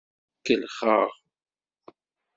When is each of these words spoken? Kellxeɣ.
Kellxeɣ. 0.45 1.07